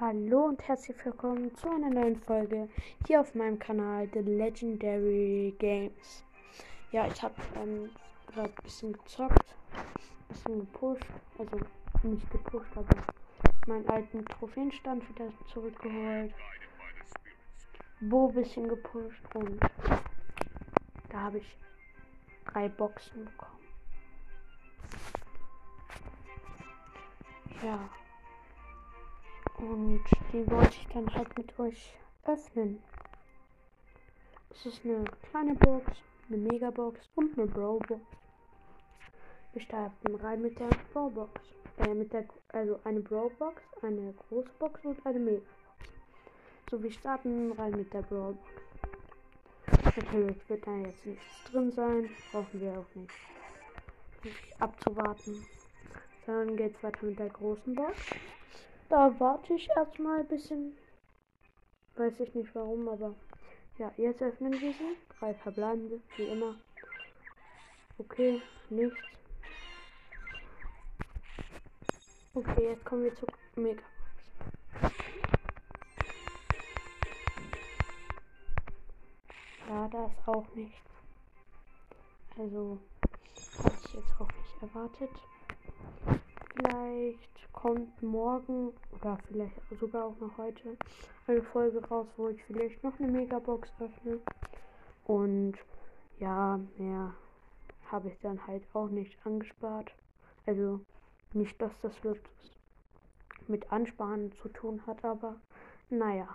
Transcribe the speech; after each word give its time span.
Hallo 0.00 0.46
und 0.46 0.66
herzlich 0.66 0.96
willkommen 1.04 1.54
zu 1.56 1.68
einer 1.68 1.90
neuen 1.90 2.16
Folge 2.16 2.70
hier 3.06 3.20
auf 3.20 3.34
meinem 3.34 3.58
Kanal 3.58 4.08
The 4.10 4.20
Legendary 4.20 5.54
Games. 5.58 6.24
Ja, 6.90 7.06
ich 7.06 7.22
habe 7.22 7.34
ähm, 7.56 7.90
gerade 8.28 8.48
ein 8.48 8.62
bisschen 8.64 8.94
gezockt, 8.94 9.44
ein 9.74 10.28
bisschen 10.28 10.60
gepusht, 10.60 11.04
also 11.36 11.58
nicht 12.02 12.30
gepusht, 12.30 12.70
aber 12.76 12.96
meinen 13.66 13.86
alten 13.90 14.24
Trophäenstand 14.24 15.06
wieder 15.06 15.30
zurückgeholt, 15.52 16.32
Bo 18.00 18.28
ein 18.28 18.34
bisschen 18.36 18.68
gepusht 18.68 19.22
und 19.34 19.60
da 21.10 21.20
habe 21.20 21.36
ich 21.36 21.56
drei 22.46 22.70
Boxen 22.70 23.26
bekommen. 23.26 23.60
Ja. 27.62 27.90
Und 29.60 30.02
die 30.32 30.50
wollte 30.50 30.74
ich 30.74 30.88
dann 30.88 31.14
halt 31.14 31.36
mit 31.36 31.58
euch 31.58 31.92
öffnen. 32.24 32.82
Es 34.48 34.64
ist 34.64 34.84
eine 34.84 35.04
kleine 35.30 35.54
Box, 35.54 35.84
eine 36.28 36.38
Megabox 36.38 36.98
und 37.14 37.38
eine 37.38 37.46
Brawlbox. 37.46 38.00
Wir 39.52 39.60
starten 39.60 40.14
rein 40.14 40.40
mit 40.40 40.58
der 40.58 40.70
Brawlbox. 40.92 41.32
Äh, 41.78 41.92
mit 41.92 42.10
der, 42.12 42.24
also 42.48 42.80
eine 42.84 43.00
Brawlbox, 43.00 43.62
eine 43.82 44.14
große 44.14 44.50
Box 44.58 44.82
und 44.84 45.04
eine 45.04 45.18
Megabox. 45.18 45.50
So, 46.70 46.82
wir 46.82 46.92
starten 46.92 47.52
rein 47.52 47.72
mit 47.72 47.92
der 47.92 48.02
Brawlbox. 48.02 48.48
Natürlich 49.84 50.48
wird 50.48 50.66
da 50.66 50.74
jetzt 50.76 51.04
nichts 51.04 51.44
drin 51.50 51.70
sein. 51.70 52.08
Brauchen 52.32 52.60
wir 52.60 52.78
auch 52.78 52.94
nicht 52.94 53.10
abzuwarten. 54.58 55.46
Dann 56.24 56.56
geht 56.56 56.76
es 56.76 56.82
weiter 56.82 57.04
mit 57.04 57.18
der 57.18 57.28
großen 57.28 57.74
Box. 57.74 57.96
Da 58.90 59.20
warte 59.20 59.54
ich 59.54 59.68
erstmal 59.76 60.18
ein 60.18 60.26
bisschen. 60.26 60.76
Weiß 61.94 62.18
ich 62.18 62.34
nicht 62.34 62.52
warum, 62.56 62.88
aber 62.88 63.14
ja, 63.78 63.92
jetzt 63.96 64.20
öffnen 64.20 64.60
wir 64.60 64.72
sie. 64.72 64.96
Drei 65.18 65.32
verbleibende, 65.32 66.00
wie 66.16 66.24
immer. 66.24 66.56
Okay, 67.98 68.42
nichts. 68.68 68.98
Okay, 72.34 72.64
jetzt 72.64 72.84
kommen 72.84 73.04
wir 73.04 73.14
zu 73.14 73.26
Mega. 73.54 73.82
Ja, 79.68 79.88
da 79.88 80.06
ist 80.06 80.26
auch 80.26 80.54
nichts. 80.56 80.90
Also, 82.36 82.78
hatte 83.58 83.76
ich 83.86 83.94
jetzt 83.94 84.20
auch 84.20 84.32
nicht 84.32 84.62
erwartet. 84.62 85.10
Vielleicht 87.10 87.52
kommt 87.52 88.02
morgen 88.04 88.72
oder 88.92 89.18
vielleicht 89.26 89.52
sogar 89.80 90.04
auch 90.04 90.20
noch 90.20 90.38
heute 90.38 90.76
eine 91.26 91.42
Folge 91.42 91.84
raus, 91.88 92.06
wo 92.16 92.28
ich 92.28 92.40
vielleicht 92.44 92.84
noch 92.84 92.96
eine 93.00 93.08
Megabox 93.08 93.68
öffne. 93.80 94.20
Und 95.06 95.54
ja, 96.20 96.60
mehr 96.78 97.12
habe 97.90 98.10
ich 98.10 98.18
dann 98.20 98.46
halt 98.46 98.62
auch 98.74 98.88
nicht 98.90 99.18
angespart. 99.26 99.90
Also 100.46 100.78
nicht, 101.32 101.60
dass 101.60 101.72
das 101.80 101.94
mit 103.48 103.72
Ansparen 103.72 104.30
zu 104.40 104.48
tun 104.48 104.80
hat, 104.86 105.04
aber 105.04 105.34
naja. 105.88 106.28